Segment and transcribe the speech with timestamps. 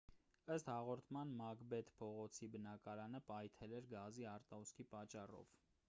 [0.53, 5.55] ըստ հաղորդման մակբեթ փողոցի բնակարանը պայթել էր գազի արտահոսքի պատճառով